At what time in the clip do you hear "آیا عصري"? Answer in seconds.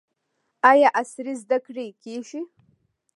0.71-1.33